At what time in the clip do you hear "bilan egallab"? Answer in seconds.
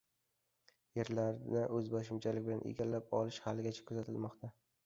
2.49-3.17